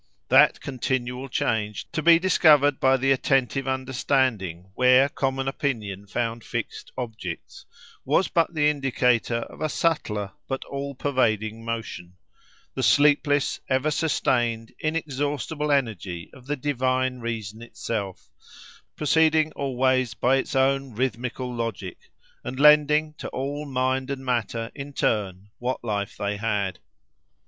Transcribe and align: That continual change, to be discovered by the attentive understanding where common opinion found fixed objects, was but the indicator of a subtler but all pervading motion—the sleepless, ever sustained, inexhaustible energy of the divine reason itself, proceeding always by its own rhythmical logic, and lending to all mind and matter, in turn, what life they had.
That 0.29 0.61
continual 0.61 1.29
change, 1.29 1.85
to 1.91 2.01
be 2.01 2.17
discovered 2.17 2.79
by 2.79 2.97
the 2.97 3.11
attentive 3.11 3.67
understanding 3.67 4.71
where 4.73 5.07
common 5.07 5.47
opinion 5.47 6.07
found 6.07 6.43
fixed 6.43 6.91
objects, 6.97 7.67
was 8.03 8.27
but 8.27 8.55
the 8.55 8.67
indicator 8.67 9.41
of 9.43 9.61
a 9.61 9.69
subtler 9.69 10.31
but 10.47 10.63
all 10.65 10.95
pervading 10.95 11.63
motion—the 11.63 12.81
sleepless, 12.81 13.59
ever 13.69 13.91
sustained, 13.91 14.71
inexhaustible 14.79 15.71
energy 15.71 16.31
of 16.33 16.47
the 16.47 16.55
divine 16.57 17.19
reason 17.19 17.61
itself, 17.61 18.27
proceeding 18.95 19.51
always 19.51 20.15
by 20.15 20.37
its 20.37 20.55
own 20.55 20.95
rhythmical 20.95 21.53
logic, 21.55 22.09
and 22.43 22.59
lending 22.59 23.13
to 23.19 23.27
all 23.27 23.67
mind 23.67 24.09
and 24.09 24.25
matter, 24.25 24.71
in 24.73 24.93
turn, 24.93 25.49
what 25.59 25.83
life 25.83 26.17
they 26.17 26.37
had. 26.37 26.79